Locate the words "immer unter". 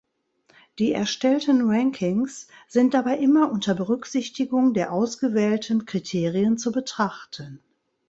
3.19-3.75